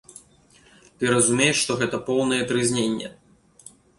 [1.01, 3.13] Ты разумееш, што гэта поўнае трызненне.